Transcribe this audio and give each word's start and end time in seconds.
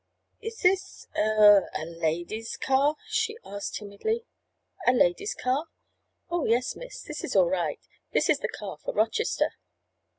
"Is 0.41 0.57
this—er—a 0.63 1.85
ladies' 1.85 2.57
car?" 2.57 2.95
she 3.07 3.37
asked 3.45 3.75
timidly. 3.75 4.25
"A 4.87 4.93
ladies' 4.93 5.35
car? 5.35 5.67
Oh, 6.31 6.43
yes, 6.45 6.75
miss. 6.75 7.03
This 7.03 7.23
is 7.23 7.35
all 7.35 7.51
right. 7.51 7.79
This 8.11 8.27
is 8.27 8.39
the 8.39 8.47
car 8.49 8.79
for 8.83 8.95
Rochester." 8.95 9.51